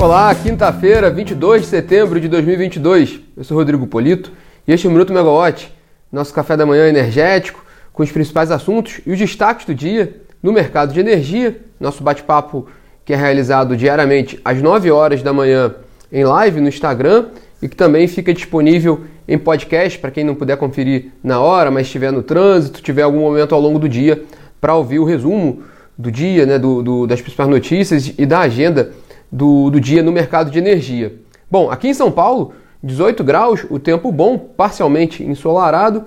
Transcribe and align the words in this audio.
Olá, 0.00 0.34
quinta-feira, 0.34 1.10
22 1.10 1.60
de 1.60 1.68
setembro 1.68 2.18
de 2.18 2.26
2022. 2.26 3.20
Eu 3.36 3.44
sou 3.44 3.58
Rodrigo 3.58 3.86
Polito 3.86 4.32
e 4.66 4.72
este 4.72 4.86
é 4.86 4.88
o 4.88 4.92
Minuto 4.92 5.12
Megawatt, 5.12 5.70
nosso 6.10 6.32
café 6.32 6.56
da 6.56 6.64
manhã 6.64 6.88
energético, 6.88 7.62
com 7.92 8.02
os 8.02 8.10
principais 8.10 8.50
assuntos 8.50 9.02
e 9.06 9.12
os 9.12 9.18
destaques 9.18 9.66
do 9.66 9.74
dia 9.74 10.22
no 10.42 10.54
mercado 10.54 10.94
de 10.94 11.00
energia. 11.00 11.60
Nosso 11.78 12.02
bate-papo 12.02 12.66
que 13.04 13.12
é 13.12 13.16
realizado 13.16 13.76
diariamente 13.76 14.40
às 14.42 14.62
9 14.62 14.90
horas 14.90 15.22
da 15.22 15.34
manhã 15.34 15.74
em 16.10 16.24
live 16.24 16.62
no 16.62 16.68
Instagram 16.68 17.26
e 17.60 17.68
que 17.68 17.76
também 17.76 18.08
fica 18.08 18.32
disponível 18.32 19.02
em 19.28 19.36
podcast 19.36 19.98
para 19.98 20.10
quem 20.10 20.24
não 20.24 20.34
puder 20.34 20.56
conferir 20.56 21.10
na 21.22 21.40
hora, 21.40 21.70
mas 21.70 21.86
estiver 21.86 22.10
no 22.10 22.22
trânsito, 22.22 22.80
tiver 22.80 23.02
algum 23.02 23.20
momento 23.20 23.54
ao 23.54 23.60
longo 23.60 23.78
do 23.78 23.86
dia 23.86 24.24
para 24.58 24.74
ouvir 24.74 24.98
o 24.98 25.04
resumo 25.04 25.62
do 25.98 26.10
dia, 26.10 26.46
né, 26.46 26.58
do, 26.58 26.82
do, 26.82 27.06
das 27.06 27.20
principais 27.20 27.50
notícias 27.50 28.14
e 28.16 28.24
da 28.24 28.40
agenda 28.40 28.92
do, 29.30 29.70
do 29.70 29.80
dia 29.80 30.02
no 30.02 30.12
mercado 30.12 30.50
de 30.50 30.58
energia. 30.58 31.14
Bom, 31.50 31.70
aqui 31.70 31.88
em 31.88 31.94
São 31.94 32.10
Paulo, 32.10 32.54
18 32.82 33.22
graus, 33.22 33.66
o 33.68 33.78
tempo 33.78 34.10
bom, 34.10 34.38
parcialmente 34.38 35.22
ensolarado, 35.22 36.04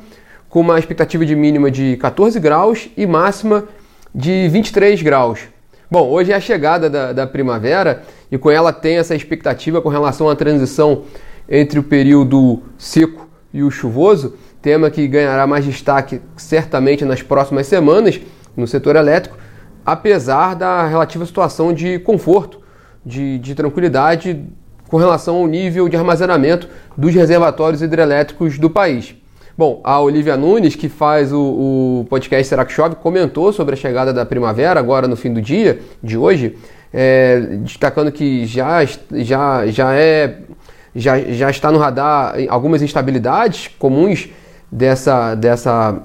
com 0.49 0.59
uma 0.59 0.77
expectativa 0.77 1.25
de 1.25 1.35
mínima 1.35 1.71
de 1.71 1.97
14 1.97 2.39
graus 2.39 2.89
e 2.95 3.05
máxima 3.05 3.65
de 4.13 4.47
23 4.49 5.01
graus. 5.01 5.41
Bom, 5.89 6.09
hoje 6.09 6.31
é 6.31 6.35
a 6.35 6.39
chegada 6.39 6.89
da, 6.89 7.13
da 7.13 7.27
primavera 7.27 8.03
e 8.31 8.37
com 8.37 8.49
ela 8.49 8.73
tem 8.73 8.97
essa 8.97 9.15
expectativa 9.15 9.81
com 9.81 9.89
relação 9.89 10.29
à 10.29 10.35
transição 10.35 11.03
entre 11.47 11.77
o 11.77 11.83
período 11.83 12.63
seco 12.77 13.27
e 13.53 13.61
o 13.61 13.69
chuvoso, 13.69 14.35
tema 14.61 14.89
que 14.89 15.07
ganhará 15.07 15.45
mais 15.45 15.65
destaque 15.65 16.21
certamente 16.35 17.05
nas 17.05 17.21
próximas 17.21 17.67
semanas 17.67 18.19
no 18.55 18.65
setor 18.65 18.95
elétrico, 18.95 19.37
apesar 19.85 20.55
da 20.55 20.87
relativa 20.87 21.25
situação 21.25 21.73
de 21.73 21.99
conforto 21.99 22.62
de, 23.05 23.37
de 23.39 23.55
tranquilidade 23.55 24.43
com 24.87 24.97
relação 24.97 25.37
ao 25.37 25.47
nível 25.47 25.89
de 25.89 25.97
armazenamento 25.97 26.67
dos 26.95 27.13
reservatórios 27.13 27.81
hidrelétricos 27.81 28.59
do 28.59 28.69
país. 28.69 29.15
Bom, 29.57 29.81
a 29.83 29.99
Olivia 30.01 30.35
Nunes, 30.35 30.75
que 30.75 30.89
faz 30.89 31.31
o, 31.31 31.39
o 32.01 32.05
podcast 32.09 32.47
Será 32.47 32.65
que 32.65 32.73
Chove, 32.73 32.95
comentou 32.95 33.53
sobre 33.53 33.75
a 33.75 33.77
chegada 33.77 34.11
da 34.11 34.25
primavera 34.25 34.79
agora 34.79 35.07
no 35.07 35.15
fim 35.15 35.31
do 35.31 35.41
dia 35.41 35.79
de 36.01 36.17
hoje, 36.17 36.57
é, 36.91 37.39
destacando 37.61 38.11
que 38.11 38.45
já, 38.45 38.83
já, 39.11 39.67
já, 39.67 39.93
é, 39.95 40.39
já, 40.95 41.19
já 41.19 41.49
está 41.51 41.71
no 41.71 41.77
radar 41.77 42.35
algumas 42.49 42.81
instabilidades 42.81 43.67
comuns 43.77 44.29
dessa, 44.71 45.35
dessa, 45.35 46.01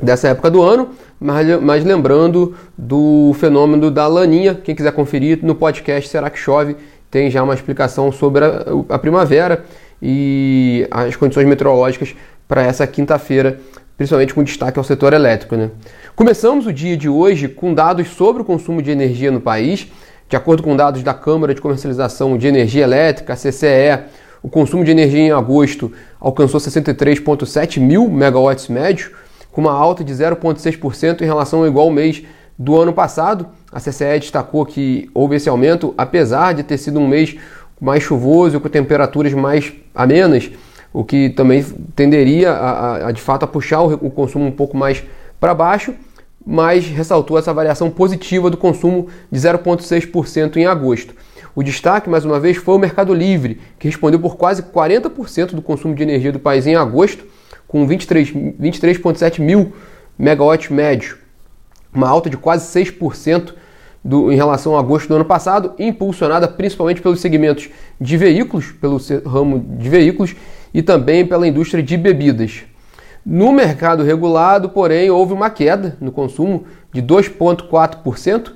dessa 0.00 0.28
época 0.28 0.50
do 0.50 0.62
ano, 0.62 0.90
mas, 1.20 1.60
mas 1.60 1.84
lembrando 1.84 2.54
do 2.76 3.34
fenômeno 3.38 3.90
da 3.90 4.06
laninha. 4.06 4.54
Quem 4.54 4.74
quiser 4.74 4.92
conferir 4.92 5.40
no 5.42 5.54
podcast 5.54 6.08
Será 6.08 6.30
que 6.30 6.38
Chove, 6.38 6.76
tem 7.10 7.30
já 7.30 7.42
uma 7.42 7.54
explicação 7.54 8.12
sobre 8.12 8.44
a, 8.44 8.64
a 8.90 8.98
primavera 8.98 9.64
e 10.00 10.86
as 10.90 11.16
condições 11.16 11.46
meteorológicas 11.46 12.14
para 12.46 12.62
essa 12.62 12.86
quinta-feira, 12.86 13.60
principalmente 13.96 14.32
com 14.32 14.42
destaque 14.42 14.78
ao 14.78 14.84
setor 14.84 15.12
elétrico. 15.12 15.56
Né? 15.56 15.70
Começamos 16.14 16.66
o 16.66 16.72
dia 16.72 16.96
de 16.96 17.08
hoje 17.08 17.48
com 17.48 17.74
dados 17.74 18.08
sobre 18.08 18.42
o 18.42 18.44
consumo 18.44 18.80
de 18.80 18.90
energia 18.90 19.30
no 19.30 19.40
país. 19.40 19.88
De 20.28 20.36
acordo 20.36 20.62
com 20.62 20.76
dados 20.76 21.02
da 21.02 21.14
Câmara 21.14 21.54
de 21.54 21.60
Comercialização 21.60 22.36
de 22.36 22.46
Energia 22.46 22.84
Elétrica, 22.84 23.34
CCE, 23.34 23.98
o 24.42 24.48
consumo 24.48 24.84
de 24.84 24.90
energia 24.90 25.20
em 25.20 25.30
agosto 25.32 25.90
alcançou 26.20 26.60
63,7 26.60 27.80
mil 27.80 28.08
megawatts 28.08 28.68
médios, 28.68 29.10
com 29.58 29.62
uma 29.62 29.72
alta 29.72 30.04
de 30.04 30.12
0,6% 30.12 31.20
em 31.20 31.24
relação 31.24 31.58
ao 31.58 31.66
igual 31.66 31.90
mês 31.90 32.22
do 32.56 32.80
ano 32.80 32.92
passado. 32.92 33.48
A 33.72 33.80
CCE 33.80 34.20
destacou 34.20 34.64
que 34.64 35.10
houve 35.12 35.34
esse 35.34 35.48
aumento, 35.48 35.92
apesar 35.98 36.54
de 36.54 36.62
ter 36.62 36.78
sido 36.78 37.00
um 37.00 37.08
mês 37.08 37.34
mais 37.80 38.04
chuvoso, 38.04 38.60
com 38.60 38.68
temperaturas 38.68 39.34
mais 39.34 39.72
amenas, 39.92 40.48
o 40.92 41.02
que 41.02 41.30
também 41.30 41.64
tenderia 41.96 42.52
a, 42.52 42.70
a, 42.70 43.08
a 43.08 43.10
de 43.10 43.20
fato 43.20 43.42
a 43.42 43.48
puxar 43.48 43.82
o, 43.82 43.94
o 43.94 44.10
consumo 44.12 44.46
um 44.46 44.52
pouco 44.52 44.76
mais 44.76 45.02
para 45.40 45.52
baixo, 45.54 45.92
mas 46.46 46.86
ressaltou 46.86 47.36
essa 47.36 47.52
variação 47.52 47.90
positiva 47.90 48.48
do 48.48 48.56
consumo 48.56 49.08
de 49.28 49.40
0,6% 49.40 50.56
em 50.56 50.66
agosto. 50.66 51.16
O 51.52 51.64
destaque, 51.64 52.08
mais 52.08 52.24
uma 52.24 52.38
vez, 52.38 52.58
foi 52.58 52.76
o 52.76 52.78
Mercado 52.78 53.12
Livre, 53.12 53.60
que 53.76 53.88
respondeu 53.88 54.20
por 54.20 54.36
quase 54.36 54.62
40% 54.62 55.56
do 55.56 55.62
consumo 55.62 55.96
de 55.96 56.04
energia 56.04 56.30
do 56.30 56.38
país 56.38 56.64
em 56.64 56.76
agosto, 56.76 57.24
com 57.68 57.86
23,7 57.86 58.54
23 58.58 59.38
mil 59.38 59.72
megawatts 60.18 60.70
médio, 60.70 61.18
uma 61.94 62.08
alta 62.08 62.28
de 62.28 62.36
quase 62.36 62.66
6% 62.76 63.52
do, 64.02 64.32
em 64.32 64.36
relação 64.36 64.76
a 64.76 64.80
agosto 64.80 65.08
do 65.08 65.16
ano 65.16 65.24
passado, 65.24 65.74
impulsionada 65.78 66.48
principalmente 66.48 67.02
pelos 67.02 67.20
segmentos 67.20 67.68
de 68.00 68.16
veículos, 68.16 68.72
pelo 68.72 68.98
ramo 69.26 69.60
de 69.78 69.88
veículos 69.88 70.34
e 70.72 70.82
também 70.82 71.26
pela 71.26 71.46
indústria 71.46 71.82
de 71.82 71.96
bebidas. 71.96 72.62
No 73.24 73.52
mercado 73.52 74.02
regulado, 74.02 74.70
porém, 74.70 75.10
houve 75.10 75.34
uma 75.34 75.50
queda 75.50 75.96
no 76.00 76.10
consumo 76.10 76.64
de 76.92 77.02
2,4% 77.02 78.52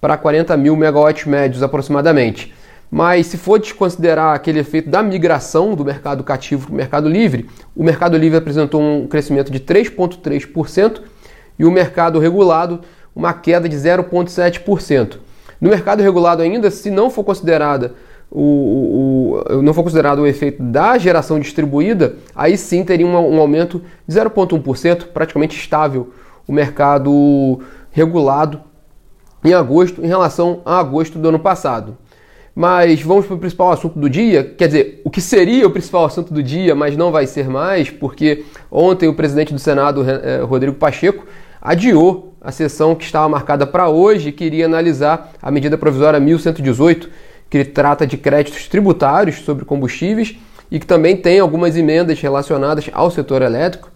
para 0.00 0.16
40 0.16 0.56
mil 0.56 0.76
megawatts 0.76 1.26
médios 1.26 1.62
aproximadamente. 1.62 2.52
Mas 2.90 3.26
se 3.26 3.36
for 3.36 3.58
desconsiderar 3.58 4.34
aquele 4.34 4.60
efeito 4.60 4.88
da 4.88 5.02
migração 5.02 5.74
do 5.74 5.84
mercado 5.84 6.22
cativo 6.22 6.66
para 6.66 6.72
o 6.72 6.76
mercado 6.76 7.08
livre, 7.08 7.48
o 7.74 7.82
mercado 7.82 8.16
livre 8.16 8.38
apresentou 8.38 8.80
um 8.80 9.06
crescimento 9.06 9.50
de 9.50 9.60
3,3% 9.60 11.00
e 11.58 11.64
o 11.64 11.70
mercado 11.70 12.18
regulado 12.18 12.80
uma 13.14 13.32
queda 13.32 13.68
de 13.68 13.76
0,7%. 13.76 15.18
No 15.60 15.70
mercado 15.70 16.02
regulado 16.02 16.42
ainda, 16.42 16.70
se 16.70 16.90
não 16.90 17.10
for 17.10 17.24
considerada 17.24 17.94
o, 18.30 19.40
o, 19.48 19.62
não 19.62 19.72
for 19.72 19.82
considerado 19.82 20.18
o 20.18 20.26
efeito 20.26 20.62
da 20.62 20.98
geração 20.98 21.40
distribuída, 21.40 22.16
aí 22.34 22.56
sim 22.56 22.84
teria 22.84 23.06
um, 23.06 23.12
um 23.12 23.40
aumento 23.40 23.82
de 24.06 24.14
0,1%, 24.14 25.06
praticamente 25.06 25.56
estável 25.58 26.12
o 26.46 26.52
mercado 26.52 27.60
regulado 27.90 28.60
em 29.44 29.54
agosto 29.54 30.04
em 30.04 30.06
relação 30.06 30.60
a 30.64 30.78
agosto 30.78 31.18
do 31.18 31.28
ano 31.28 31.38
passado. 31.38 31.96
Mas 32.58 33.02
vamos 33.02 33.26
para 33.26 33.34
o 33.36 33.38
principal 33.38 33.70
assunto 33.70 33.98
do 33.98 34.08
dia, 34.08 34.42
quer 34.42 34.68
dizer, 34.68 35.02
o 35.04 35.10
que 35.10 35.20
seria 35.20 35.66
o 35.66 35.70
principal 35.70 36.06
assunto 36.06 36.32
do 36.32 36.42
dia, 36.42 36.74
mas 36.74 36.96
não 36.96 37.12
vai 37.12 37.26
ser 37.26 37.50
mais, 37.50 37.90
porque 37.90 38.46
ontem 38.70 39.06
o 39.06 39.12
presidente 39.12 39.52
do 39.52 39.58
Senado, 39.58 40.02
eh, 40.08 40.40
Rodrigo 40.42 40.74
Pacheco, 40.74 41.26
adiou 41.60 42.32
a 42.40 42.50
sessão 42.50 42.94
que 42.94 43.04
estava 43.04 43.28
marcada 43.28 43.66
para 43.66 43.90
hoje 43.90 44.30
e 44.30 44.32
queria 44.32 44.64
analisar 44.64 45.32
a 45.42 45.50
medida 45.50 45.76
provisória 45.76 46.18
1118, 46.18 47.10
que 47.50 47.62
trata 47.62 48.06
de 48.06 48.16
créditos 48.16 48.66
tributários 48.68 49.40
sobre 49.40 49.66
combustíveis 49.66 50.34
e 50.70 50.80
que 50.80 50.86
também 50.86 51.14
tem 51.14 51.38
algumas 51.38 51.76
emendas 51.76 52.18
relacionadas 52.18 52.88
ao 52.90 53.10
setor 53.10 53.42
elétrico, 53.42 53.90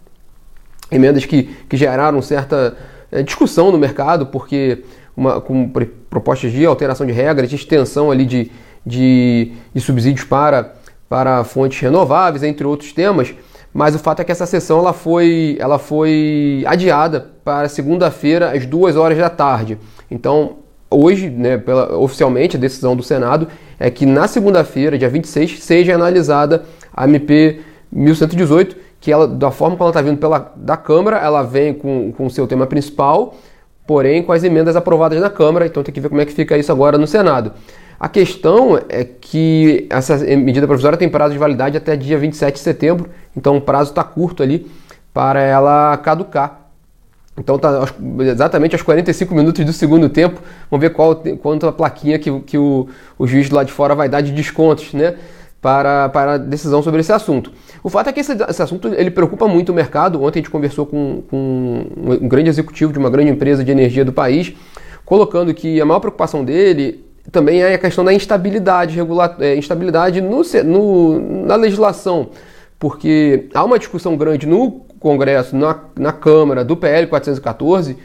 emendas 0.92 1.24
que, 1.24 1.44
que 1.66 1.78
geraram 1.78 2.20
certa 2.20 2.76
é, 3.10 3.22
discussão 3.22 3.72
no 3.72 3.78
mercado, 3.78 4.26
porque 4.26 4.84
uma, 5.20 5.38
com 5.38 5.70
propostas 6.08 6.50
de 6.50 6.64
alteração 6.64 7.06
de 7.06 7.12
regras, 7.12 7.50
de 7.50 7.56
extensão 7.56 8.10
ali 8.10 8.24
de, 8.24 8.50
de, 8.86 9.52
de 9.74 9.80
subsídios 9.80 10.24
para, 10.24 10.72
para 11.10 11.44
fontes 11.44 11.78
renováveis, 11.78 12.42
entre 12.42 12.66
outros 12.66 12.90
temas. 12.94 13.34
Mas 13.72 13.94
o 13.94 13.98
fato 13.98 14.20
é 14.20 14.24
que 14.24 14.32
essa 14.32 14.46
sessão 14.46 14.78
ela 14.78 14.94
foi, 14.94 15.58
ela 15.60 15.78
foi 15.78 16.64
adiada 16.66 17.30
para 17.44 17.68
segunda-feira 17.68 18.52
às 18.52 18.64
duas 18.64 18.96
horas 18.96 19.18
da 19.18 19.28
tarde. 19.28 19.78
Então, 20.10 20.56
hoje, 20.90 21.28
né, 21.28 21.58
pela, 21.58 21.98
oficialmente, 21.98 22.56
a 22.56 22.60
decisão 22.60 22.96
do 22.96 23.02
Senado 23.02 23.46
é 23.78 23.90
que 23.90 24.06
na 24.06 24.26
segunda-feira, 24.26 24.96
dia 24.96 25.08
26, 25.10 25.62
seja 25.62 25.94
analisada 25.94 26.64
a 26.96 27.06
MP 27.06 27.60
1118, 27.92 28.74
que 28.98 29.12
ela, 29.12 29.28
da 29.28 29.50
forma 29.50 29.76
como 29.76 29.84
ela 29.84 29.90
está 29.90 30.02
vindo 30.02 30.18
pela, 30.18 30.52
da 30.56 30.76
Câmara, 30.78 31.18
ela 31.18 31.42
vem 31.42 31.74
com 31.74 32.12
o 32.18 32.30
seu 32.30 32.46
tema 32.46 32.66
principal, 32.66 33.34
porém 33.90 34.22
com 34.22 34.30
as 34.30 34.44
emendas 34.44 34.76
aprovadas 34.76 35.20
na 35.20 35.28
Câmara, 35.28 35.66
então 35.66 35.82
tem 35.82 35.92
que 35.92 36.00
ver 36.00 36.08
como 36.08 36.20
é 36.20 36.24
que 36.24 36.32
fica 36.32 36.56
isso 36.56 36.70
agora 36.70 36.96
no 36.96 37.08
Senado. 37.08 37.50
A 37.98 38.08
questão 38.08 38.80
é 38.88 39.02
que 39.02 39.88
essa 39.90 40.16
medida 40.16 40.64
provisória 40.64 40.96
tem 40.96 41.08
prazo 41.08 41.32
de 41.32 41.40
validade 41.40 41.76
até 41.76 41.96
dia 41.96 42.16
27 42.16 42.54
de 42.54 42.60
setembro, 42.60 43.10
então 43.36 43.56
o 43.56 43.60
prazo 43.60 43.90
está 43.90 44.04
curto 44.04 44.44
ali 44.44 44.70
para 45.12 45.40
ela 45.40 45.96
caducar. 45.96 46.60
Então 47.36 47.56
está 47.56 47.84
exatamente 48.20 48.76
aos 48.76 48.82
45 48.82 49.34
minutos 49.34 49.64
do 49.64 49.72
segundo 49.72 50.08
tempo. 50.08 50.40
Vamos 50.70 50.80
ver 50.80 50.90
qual, 50.90 51.20
quanto 51.42 51.66
a 51.66 51.72
plaquinha 51.72 52.16
que, 52.16 52.30
que 52.42 52.56
o, 52.56 52.86
o 53.18 53.26
juiz 53.26 53.50
lado 53.50 53.66
de 53.66 53.72
fora 53.72 53.96
vai 53.96 54.08
dar 54.08 54.20
de 54.20 54.30
descontos, 54.30 54.92
né? 54.92 55.16
Para, 55.60 56.08
para 56.08 56.38
decisão 56.38 56.82
sobre 56.82 57.00
esse 57.00 57.12
assunto. 57.12 57.52
O 57.82 57.90
fato 57.90 58.08
é 58.08 58.12
que 58.12 58.20
esse, 58.20 58.32
esse, 58.32 58.62
assunto 58.62 58.88
ele 58.88 59.10
preocupa 59.10 59.46
muito 59.46 59.70
o 59.70 59.74
mercado. 59.74 60.22
Ontem 60.22 60.38
a 60.38 60.42
gente 60.42 60.50
conversou 60.50 60.86
com, 60.86 61.22
com 61.28 61.86
um 61.96 62.28
grande 62.28 62.48
executivo 62.48 62.92
de 62.92 62.98
uma 62.98 63.10
grande 63.10 63.30
empresa 63.30 63.62
de 63.62 63.70
energia 63.70 64.04
do 64.04 64.12
país, 64.12 64.54
colocando 65.04 65.52
que 65.52 65.80
a 65.80 65.84
maior 65.84 66.00
preocupação 66.00 66.44
dele 66.44 67.04
também 67.30 67.62
é 67.62 67.74
a 67.74 67.78
questão 67.78 68.04
da 68.04 68.12
instabilidade, 68.12 68.96
regula 68.96 69.36
é, 69.40 69.54
instabilidade 69.54 70.20
no, 70.20 70.42
no, 70.64 71.46
na 71.46 71.54
legislação, 71.56 72.30
porque 72.78 73.48
há 73.54 73.62
uma 73.62 73.78
discussão 73.78 74.16
grande 74.16 74.46
no 74.46 74.80
Congresso, 74.98 75.54
na, 75.54 75.78
na 75.96 76.12
Câmara, 76.12 76.64
do 76.64 76.76
PL 76.76 77.06
414, 77.06 77.96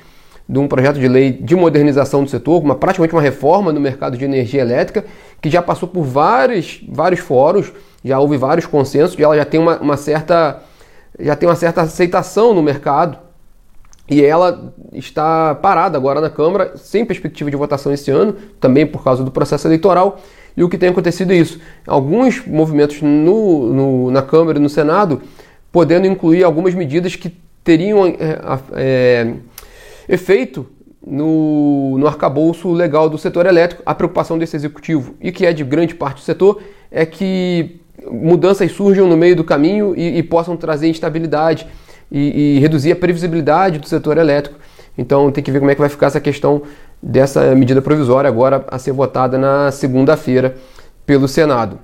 de 0.47 0.59
um 0.59 0.68
projeto 0.68 1.00
de 1.00 1.07
lei 1.07 1.31
de 1.31 1.56
modernização 1.56 2.24
do 2.24 2.30
setor, 2.30 2.62
uma, 2.62 2.75
praticamente 2.75 3.13
uma 3.13 3.21
reforma 3.21 3.74
no 3.74 3.80
mercado 3.80 4.18
de 4.18 4.24
energia 4.24 4.62
elétrica, 4.62 5.06
que 5.42 5.50
já 5.50 5.62
passou 5.62 5.89
por 5.89 6.03
vários, 6.03 6.83
vários 6.88 7.19
fóruns, 7.19 7.71
já 8.03 8.19
houve 8.19 8.38
vários 8.38 8.65
consensos, 8.65 9.18
e 9.18 9.24
ela 9.24 9.36
já 9.36 9.45
tem 9.45 9.59
uma, 9.59 9.77
uma 9.80 9.97
certa 9.97 10.62
já 11.19 11.36
tem 11.36 11.47
uma 11.47 11.56
certa 11.56 11.81
aceitação 11.81 12.53
no 12.53 12.62
mercado 12.62 13.18
e 14.09 14.24
ela 14.24 14.74
está 14.94 15.56
parada 15.56 15.97
agora 15.97 16.21
na 16.21 16.30
Câmara, 16.30 16.74
sem 16.75 17.06
perspectiva 17.06 17.50
de 17.50 17.57
votação 17.57 17.92
esse 17.92 18.12
ano, 18.12 18.36
também 18.59 18.86
por 18.86 19.03
causa 19.03 19.24
do 19.24 19.31
processo 19.31 19.68
eleitoral. 19.68 20.19
E 20.56 20.63
o 20.63 20.69
que 20.69 20.77
tem 20.77 20.89
acontecido 20.89 21.31
é 21.31 21.38
isso: 21.38 21.59
alguns 21.88 22.45
movimentos 22.45 23.01
no, 23.01 23.74
no, 23.74 24.12
na 24.12 24.21
Câmara 24.21 24.59
e 24.59 24.62
no 24.62 24.69
Senado 24.69 25.21
podendo 25.71 26.07
incluir 26.07 26.44
algumas 26.44 26.74
medidas 26.74 27.15
que 27.15 27.36
teriam 27.63 28.06
é, 28.06 28.39
é, 28.74 29.33
efeito 30.07 30.66
no, 31.06 31.98
no 31.98 32.07
arcabouço 32.07 32.72
legal 32.72 33.10
do 33.10 33.18
setor 33.18 33.46
elétrico. 33.46 33.84
A 33.86 33.94
preocupação 33.94 34.38
desse 34.38 34.56
executivo, 34.56 35.16
e 35.22 35.31
que 35.31 35.46
é 35.46 35.54
de 35.54 35.63
grande 35.63 35.94
parte 35.94 36.18
do 36.18 36.22
setor, 36.22 36.62
é 36.92 37.06
que 37.06 37.80
mudanças 38.10 38.72
surjam 38.72 39.07
no 39.07 39.18
meio 39.18 39.36
do 39.36 39.44
caminho 39.44 39.94
e, 39.96 40.18
e 40.18 40.24
possam 40.24 40.57
trazer 40.57 40.88
instabilidade 40.88 41.68
e, 42.12 42.57
e, 42.57 42.60
reduzir 42.60 42.92
a 42.92 42.96
previsibilidade 42.96 43.80
do 43.80 43.88
setor 43.88 44.18
elétrico. 44.18 44.60
Então 44.98 45.31
tem 45.31 45.44
que 45.44 45.52
ver 45.52 45.60
como 45.60 45.72
é 45.72 45.75
que 45.75 45.81
vai 45.81 45.90
ficar 45.90 46.07
essa 46.07 46.22
questão 46.22 46.62
dessa 47.02 47.54
medida 47.56 47.81
provisória 47.81 48.28
agora 48.28 48.66
a 48.68 48.80
ser 48.80 48.92
votada 48.92 49.38
na 49.38 49.72
segunda-feira 49.72 50.56
pelo 51.06 51.28
Senado. 51.28 51.80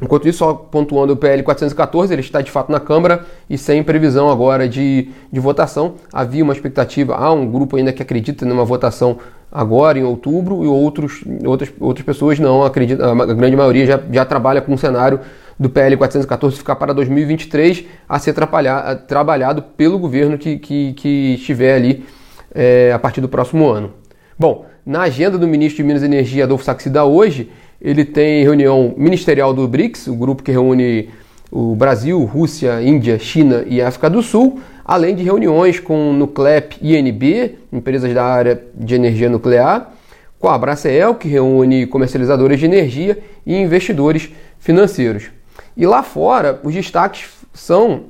Enquanto 0.00 0.26
isso, 0.26 0.38
só 0.38 0.54
pontuando 0.54 1.12
o 1.12 1.16
PL 1.16 1.42
414, 1.42 2.12
ele 2.14 2.22
está 2.22 2.40
de 2.40 2.50
fato 2.50 2.72
na 2.72 2.80
Câmara 2.80 3.26
e 3.48 3.58
sem 3.58 3.82
previsão 3.82 4.30
agora 4.30 4.68
de, 4.68 5.08
de 5.30 5.40
votação. 5.40 5.94
Havia 6.12 6.42
uma 6.42 6.54
expectativa, 6.54 7.14
há 7.14 7.30
um 7.32 7.50
grupo 7.50 7.76
ainda 7.76 7.92
que 7.92 8.02
acredita 8.02 8.46
numa 8.46 8.64
votação 8.64 9.18
agora 9.52 9.98
em 9.98 10.04
outubro 10.04 10.64
e 10.64 10.66
outros, 10.66 11.22
outras, 11.44 11.72
outras 11.80 12.06
pessoas 12.06 12.38
não 12.38 12.64
acreditam, 12.64 13.20
a 13.20 13.26
grande 13.26 13.56
maioria 13.56 13.84
já, 13.84 14.00
já 14.10 14.24
trabalha 14.24 14.62
com 14.62 14.72
o 14.72 14.78
cenário 14.78 15.20
do 15.58 15.68
PL 15.68 15.96
414 15.96 16.56
ficar 16.56 16.76
para 16.76 16.94
2023 16.94 17.84
a 18.08 18.18
ser 18.18 18.32
trabalhado 18.32 19.62
pelo 19.76 19.98
governo 19.98 20.38
que, 20.38 20.58
que, 20.58 20.94
que 20.94 21.34
estiver 21.34 21.74
ali 21.74 22.06
é, 22.54 22.92
a 22.94 22.98
partir 22.98 23.20
do 23.20 23.28
próximo 23.28 23.68
ano. 23.68 23.92
Bom, 24.38 24.64
na 24.86 25.02
agenda 25.02 25.36
do 25.36 25.46
ministro 25.46 25.82
de 25.82 25.86
Minas 25.86 26.02
e 26.02 26.06
Energia, 26.06 26.44
Adolfo 26.44 26.64
Saxida, 26.64 27.04
hoje, 27.04 27.50
ele 27.80 28.04
tem 28.04 28.42
reunião 28.42 28.94
ministerial 28.96 29.54
do 29.54 29.66
BRICS, 29.66 30.08
o 30.08 30.14
grupo 30.14 30.42
que 30.42 30.52
reúne 30.52 31.08
o 31.50 31.74
Brasil, 31.74 32.22
Rússia, 32.24 32.82
Índia, 32.82 33.18
China 33.18 33.64
e 33.66 33.80
África 33.80 34.10
do 34.10 34.22
Sul, 34.22 34.60
além 34.84 35.14
de 35.14 35.22
reuniões 35.22 35.80
com 35.80 36.12
Nuclep 36.12 36.76
e 36.80 36.96
INB, 36.96 37.58
empresas 37.72 38.12
da 38.12 38.24
área 38.24 38.62
de 38.74 38.94
energia 38.94 39.28
nuclear, 39.28 39.94
com 40.38 40.48
a 40.48 40.56
Braceel, 40.56 41.14
que 41.14 41.28
reúne 41.28 41.86
comercializadores 41.86 42.58
de 42.58 42.66
energia 42.66 43.18
e 43.44 43.54
investidores 43.54 44.30
financeiros. 44.58 45.30
E 45.76 45.86
lá 45.86 46.02
fora, 46.02 46.60
os 46.62 46.74
destaques 46.74 47.30
são 47.52 48.04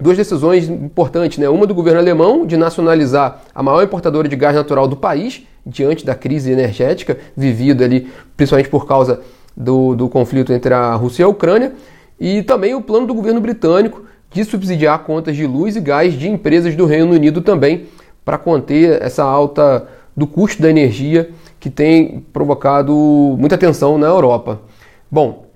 duas 0.00 0.16
decisões 0.16 0.68
importantes, 0.68 1.38
né? 1.38 1.48
Uma 1.48 1.66
do 1.66 1.74
governo 1.74 2.00
alemão 2.00 2.46
de 2.46 2.56
nacionalizar 2.56 3.42
a 3.54 3.62
maior 3.62 3.82
importadora 3.82 4.28
de 4.28 4.36
gás 4.36 4.54
natural 4.54 4.88
do 4.88 4.96
país, 4.96 5.42
diante 5.64 6.04
da 6.04 6.14
crise 6.14 6.50
energética 6.50 7.18
vivida 7.36 7.84
ali, 7.84 8.10
principalmente 8.36 8.70
por 8.70 8.86
causa 8.86 9.20
do, 9.56 9.94
do 9.94 10.08
conflito 10.08 10.52
entre 10.52 10.72
a 10.72 10.94
Rússia 10.94 11.22
e 11.22 11.24
a 11.24 11.28
Ucrânia, 11.28 11.72
e 12.18 12.42
também 12.42 12.74
o 12.74 12.80
plano 12.80 13.06
do 13.06 13.14
governo 13.14 13.40
britânico 13.40 14.04
de 14.30 14.44
subsidiar 14.44 15.00
contas 15.00 15.36
de 15.36 15.46
luz 15.46 15.76
e 15.76 15.80
gás 15.80 16.14
de 16.14 16.28
empresas 16.28 16.74
do 16.76 16.86
Reino 16.86 17.12
Unido 17.12 17.40
também, 17.40 17.86
para 18.24 18.38
conter 18.38 19.02
essa 19.02 19.24
alta 19.24 19.86
do 20.16 20.26
custo 20.26 20.62
da 20.62 20.70
energia 20.70 21.30
que 21.58 21.68
tem 21.68 22.24
provocado 22.32 22.92
muita 23.38 23.58
tensão 23.58 23.98
na 23.98 24.06
Europa. 24.06 24.60
Bom, 25.10 25.46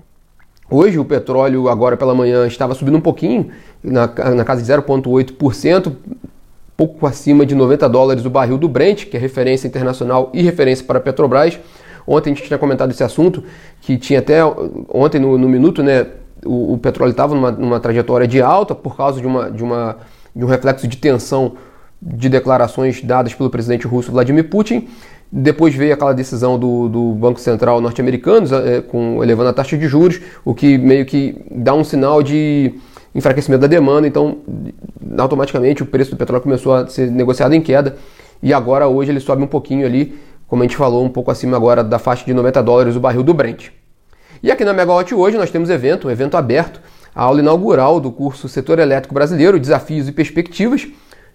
hoje 0.71 0.99
o 0.99 1.05
petróleo, 1.05 1.69
agora 1.69 1.97
pela 1.97 2.15
manhã, 2.15 2.47
estava 2.47 2.75
subindo 2.75 2.97
um 2.97 3.01
pouquinho, 3.01 3.51
na, 3.85 4.07
na 4.35 4.45
casa 4.45 4.63
de 4.63 4.73
0,8%, 4.73 5.93
pouco 6.77 7.07
acima 7.07 7.45
de 7.45 7.55
90 7.55 7.89
dólares 7.89 8.25
o 8.25 8.31
barril 8.31 8.59
do 8.59 8.69
Brent, 8.69 9.07
que 9.07 9.17
é 9.17 9.21
referência 9.21 9.69
internacional 9.69 10.31
e 10.33 10.43
referência 10.43 10.85
para 10.85 10.99
a 10.99 11.01
Petrobras. 11.01 11.59
Ontem 12.07 12.33
a 12.33 12.35
gente 12.35 12.47
tinha 12.47 12.59
comentado 12.59 12.91
esse 12.91 13.03
assunto, 13.03 13.45
que 13.81 13.97
tinha 13.97 14.19
até 14.19 14.45
ontem 14.89 15.19
no, 15.19 15.39
no 15.39 15.49
minuto, 15.49 15.83
né, 15.83 16.07
o, 16.45 16.75
o 16.75 16.79
petróleo 16.79 17.13
estava 17.13 17.35
numa, 17.35 17.51
numa, 17.51 17.81
trajetória 17.81 18.27
de 18.27 18.43
alta 18.43 18.75
por 18.75 18.97
causa 18.97 19.21
de, 19.21 19.27
uma, 19.27 19.51
de, 19.51 19.63
uma, 19.63 19.97
de 20.35 20.45
um 20.45 20.49
reflexo 20.49 20.87
de 20.87 20.97
tensão 20.97 21.53
de 22.01 22.29
declarações 22.29 23.03
dadas 23.03 23.33
pelo 23.33 23.49
presidente 23.49 23.87
russo 23.87 24.13
Vladimir 24.13 24.49
Putin. 24.49 24.89
Depois 25.33 25.75
veio 25.75 25.95
aquela 25.95 26.13
decisão 26.13 26.59
do, 26.59 26.89
do 26.89 27.13
Banco 27.13 27.41
Central 27.41 27.81
norte-americano, 27.81 28.47
é, 28.55 28.83
com 28.83 29.23
elevando 29.23 29.49
a 29.49 29.53
taxa 29.53 29.77
de 29.77 29.89
juros, 29.89 30.21
o 30.45 30.55
que 30.55 30.77
meio 30.77 31.07
que 31.07 31.37
dá 31.51 31.75
um 31.75 31.83
sinal 31.83 32.23
de 32.23 32.75
enfraquecimento 33.15 33.61
da 33.61 33.67
demanda, 33.67 34.07
então 34.07 34.39
automaticamente 35.17 35.83
o 35.83 35.87
preço 35.87 36.11
do 36.11 36.17
petróleo 36.17 36.43
começou 36.43 36.75
a 36.75 36.87
ser 36.87 37.11
negociado 37.11 37.55
em 37.55 37.61
queda 37.61 37.97
e 38.43 38.53
agora 38.53 38.89
hoje 38.89 39.11
ele 39.11 39.21
sobe 39.21 39.43
um 39.43 39.47
pouquinho 39.47 39.87
ali, 39.87 40.19
como 40.49 40.63
a 40.63 40.67
gente 40.67 40.77
falou, 40.77 41.05
um 41.05 41.09
pouco 41.09 41.31
acima 41.31 41.57
agora 41.57 41.85
da 41.85 41.99
faixa 41.99 42.25
de 42.25 42.35
90 42.35 42.63
dólares 42.63 42.97
o 42.97 43.01
barril 43.01 43.23
do 43.23 43.33
Brent. 43.33 43.69
E 44.43 44.51
aqui 44.51 44.65
na 44.65 44.73
Megawatt 44.73 45.15
hoje 45.15 45.37
nós 45.37 45.51
temos 45.51 45.71
evento, 45.71 46.09
um 46.09 46.11
evento 46.11 46.37
aberto, 46.37 46.81
a 47.15 47.23
aula 47.23 47.41
inaugural 47.41 48.01
do 48.01 48.11
curso 48.11 48.49
Setor 48.49 48.79
Elétrico 48.79 49.15
Brasileiro, 49.15 49.59
Desafios 49.59 50.09
e 50.09 50.13
Perspectivas. 50.13 50.87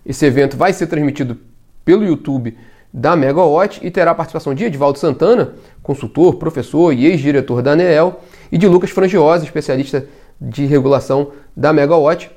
Esse 0.05 0.25
evento 0.25 0.57
vai 0.57 0.73
ser 0.73 0.87
transmitido 0.87 1.37
pelo 1.85 2.03
YouTube 2.03 2.57
da 2.93 3.15
Megawatt 3.15 3.79
e 3.81 3.89
terá 3.89 4.11
a 4.11 4.15
participação 4.15 4.53
de 4.53 4.65
Edvaldo 4.65 4.99
Santana, 4.99 5.53
consultor, 5.81 6.35
professor 6.35 6.91
e 6.91 7.05
ex-diretor 7.05 7.61
da 7.61 7.71
ANEEL, 7.71 8.19
e 8.51 8.57
de 8.57 8.67
Lucas 8.67 8.89
Frangiosa, 8.89 9.43
especialista 9.43 10.05
de 10.39 10.65
regulação 10.65 11.31
da 11.55 11.73
Megawatt. 11.73 12.31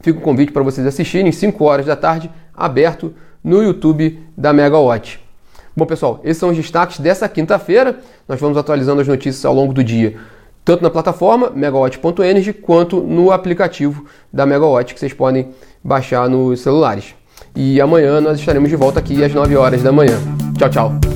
Fica 0.00 0.18
o 0.18 0.22
convite 0.22 0.52
para 0.52 0.62
vocês 0.62 0.86
assistirem 0.86 1.32
5 1.32 1.64
horas 1.64 1.86
da 1.86 1.96
tarde, 1.96 2.30
aberto 2.54 3.14
no 3.42 3.62
YouTube 3.62 4.20
da 4.36 4.52
Megawatt. 4.52 5.20
Bom, 5.76 5.84
pessoal, 5.84 6.20
esses 6.24 6.38
são 6.38 6.50
os 6.50 6.56
destaques 6.56 6.98
dessa 6.98 7.28
quinta-feira. 7.28 8.00
Nós 8.26 8.40
vamos 8.40 8.56
atualizando 8.56 9.00
as 9.00 9.08
notícias 9.08 9.44
ao 9.44 9.54
longo 9.54 9.72
do 9.72 9.84
dia, 9.84 10.16
tanto 10.64 10.82
na 10.82 10.90
plataforma 10.90 11.50
megawatt.energy 11.54 12.52
quanto 12.54 13.00
no 13.00 13.30
aplicativo 13.30 14.06
da 14.32 14.46
Megawatt 14.46 14.94
que 14.94 15.00
vocês 15.00 15.12
podem 15.12 15.50
baixar 15.84 16.28
nos 16.28 16.60
celulares. 16.60 17.14
E 17.54 17.80
amanhã 17.80 18.20
nós 18.20 18.38
estaremos 18.38 18.70
de 18.70 18.76
volta 18.76 18.98
aqui 18.98 19.22
às 19.22 19.32
9 19.32 19.56
horas 19.56 19.82
da 19.82 19.92
manhã. 19.92 20.18
Tchau, 20.58 20.70
tchau. 20.70 21.15